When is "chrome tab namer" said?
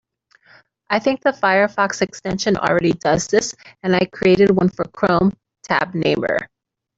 4.85-6.49